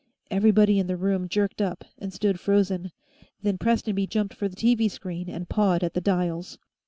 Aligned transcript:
Everybody 0.31 0.79
in 0.79 0.87
the 0.87 0.97
room 0.97 1.29
jerked 1.29 1.61
up 1.61 1.85
and 1.99 2.11
stood 2.11 2.39
frozen, 2.39 2.91
then 3.43 3.59
Prestonby 3.59 4.07
jumped 4.07 4.33
for 4.33 4.49
the 4.49 4.55
TV 4.55 4.89
screen 4.89 5.29
and 5.29 5.47
pawed 5.47 5.83
at 5.83 5.93
the 5.93 6.01
dials. 6.01 6.57